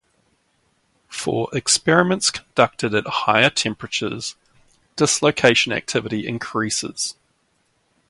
[1.09, 4.33] For experiments conducted at higher temperatures,
[4.95, 7.13] dislocation activity increases.